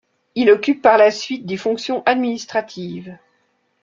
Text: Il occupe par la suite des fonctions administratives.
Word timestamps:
Il 0.33 0.49
occupe 0.49 0.81
par 0.81 0.97
la 0.97 1.11
suite 1.11 1.45
des 1.45 1.57
fonctions 1.57 2.01
administratives. 2.07 3.15